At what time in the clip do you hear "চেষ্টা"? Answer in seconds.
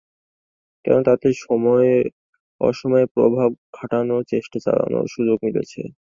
4.31-4.57